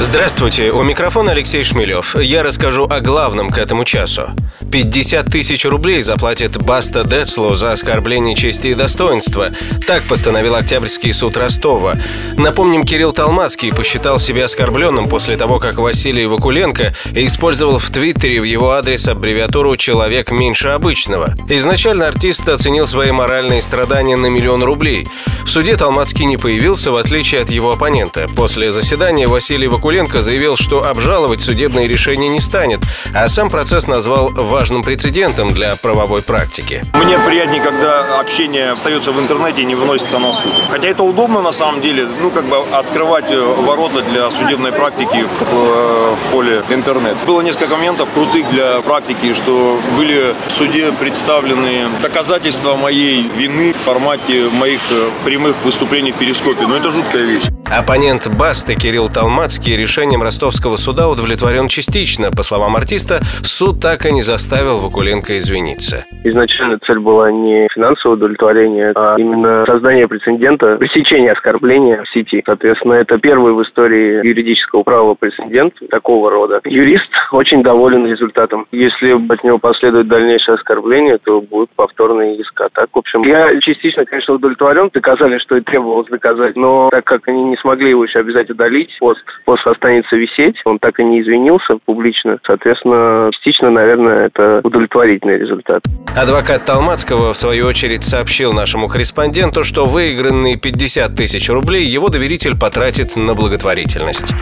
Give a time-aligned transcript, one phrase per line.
[0.00, 2.14] Здравствуйте, у микрофона Алексей Шмелев.
[2.14, 4.30] Я расскажу о главном к этому часу.
[4.70, 9.48] 50 тысяч рублей заплатит Баста Децлу за оскорбление чести и достоинства.
[9.86, 11.96] Так постановил Октябрьский суд Ростова.
[12.36, 18.44] Напомним, Кирилл Талмацкий посчитал себя оскорбленным после того, как Василий Вакуленко использовал в Твиттере в
[18.44, 21.34] его адрес аббревиатуру «Человек меньше обычного».
[21.48, 25.08] Изначально артист оценил свои моральные страдания на миллион рублей.
[25.44, 28.26] В суде Талмацкий не появился, в отличие от его оппонента.
[28.36, 29.87] После заседания Василий Вакуленко
[30.22, 32.80] заявил, что обжаловать судебные решения не станет,
[33.14, 36.82] а сам процесс назвал важным прецедентом для правовой практики.
[36.92, 40.52] Мне приятнее, когда общение остается в интернете и не выносится на суд.
[40.70, 45.24] Хотя это удобно на самом деле, ну как бы открывать э, ворота для судебной практики
[45.24, 47.16] в, э, в поле интернет.
[47.26, 53.84] Было несколько моментов крутых для практики, что были в суде представлены доказательства моей вины в
[53.84, 56.66] формате моих э, прямых выступлений в перископе.
[56.66, 57.44] Но это жуткая вещь.
[57.70, 62.30] Оппонент Басты Кирилл Талмацкий решением ростовского суда удовлетворен частично.
[62.30, 66.06] По словам артиста, суд так и не заставил Вакуленко извиниться.
[66.24, 72.42] Изначально цель была не финансовое удовлетворение, а именно создание прецедента, пресечение оскорбления в сети.
[72.46, 76.62] Соответственно, это первый в истории юридического права прецедент такого рода.
[76.64, 78.66] Юрист очень доволен результатом.
[78.72, 82.58] Если от него последует дальнейшее оскорбление, то будет повторный иск.
[82.62, 84.90] А так, в общем, я частично, конечно, удовлетворен.
[84.94, 86.56] Доказали, что и требовалось доказать.
[86.56, 90.56] Но так как они не смогли его еще обязательно удалить, пост, пост останется висеть.
[90.64, 92.38] Он так и не извинился публично.
[92.46, 95.82] Соответственно, частично, наверное, это удовлетворительный результат.
[96.16, 102.58] Адвокат Талмацкого, в свою очередь, сообщил нашему корреспонденту, что выигранные 50 тысяч рублей его доверитель
[102.58, 104.32] потратит на благотворительность.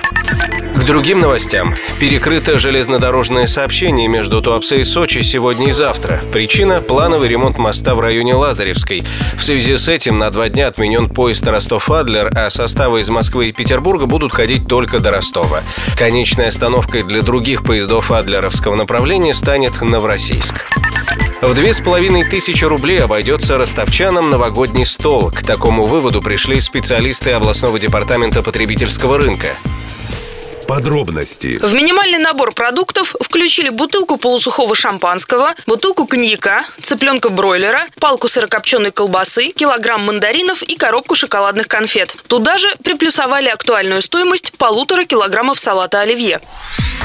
[0.87, 1.75] Другим новостям.
[1.99, 6.23] Перекрыто железнодорожное сообщение между Туапсе и Сочи сегодня и завтра.
[6.31, 9.03] Причина– плановый ремонт моста в районе Лазаревской.
[9.37, 13.53] В связи с этим на два дня отменен поезд Ростов-Адлер, а составы из Москвы и
[13.53, 15.63] Петербурга будут ходить только до Ростова.
[15.99, 20.67] Конечной остановкой для других поездов Адлеровского направления станет Новороссийск.
[21.43, 25.33] В две с половиной тысячи рублей обойдется ростовчанам новогодний стол.
[25.33, 29.49] К такому выводу пришли специалисты областного департамента потребительского рынка.
[30.67, 31.59] Подробности.
[31.63, 39.49] В минимальный набор продуктов включили бутылку полусухого шампанского, бутылку коньяка, цыпленка бройлера, палку сырокопченой колбасы,
[39.49, 42.15] килограмм мандаринов и коробку шоколадных конфет.
[42.27, 46.41] Туда же приплюсовали актуальную стоимость полутора килограммов салата оливье.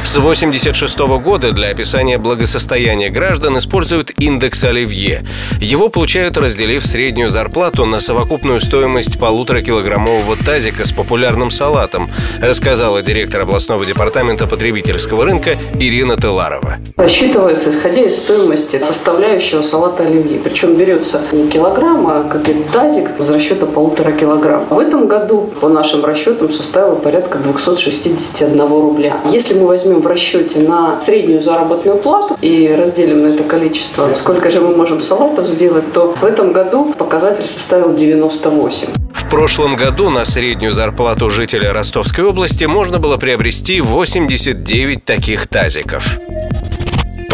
[0.03, 5.23] С 1986 года для описания благосостояния граждан используют индекс Оливье.
[5.62, 12.09] Его получают, разделив среднюю зарплату на совокупную стоимость полуторакилограммового тазика с популярным салатом,
[12.41, 16.78] рассказала директор областного департамента потребительского рынка Ирина Теларова.
[16.97, 20.40] Рассчитывается, исходя из стоимости составляющего салата оливье.
[20.40, 24.66] Причем берется не килограмм, а какой-то тазик из расчета полутора килограмм.
[24.69, 29.17] В этом году, по нашим расчетам, составило порядка 261 рубля.
[29.29, 34.50] Если мы возьмем в расчете на среднюю заработную плату и разделим на это количество, сколько
[34.50, 38.88] же мы можем салатов сделать, то в этом году показатель составил 98.
[39.13, 46.18] В прошлом году на среднюю зарплату жителя Ростовской области можно было приобрести 89 таких тазиков.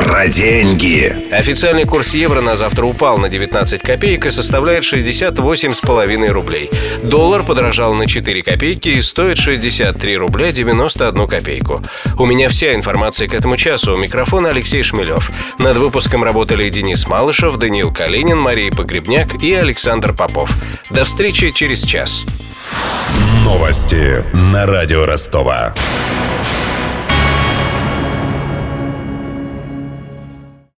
[0.07, 1.13] Про деньги.
[1.31, 6.71] Официальный курс евро на завтра упал на 19 копеек и составляет 68,5 рублей.
[7.03, 11.83] Доллар подорожал на 4 копейки и стоит 63 рубля 91 копейку.
[12.17, 13.95] У меня вся информация к этому часу.
[13.95, 15.29] У микрофона Алексей Шмелев.
[15.59, 20.49] Над выпуском работали Денис Малышев, Даниил Калинин, Мария Погребняк и Александр Попов.
[20.89, 22.23] До встречи через час.
[23.43, 25.73] Новости на радио Ростова.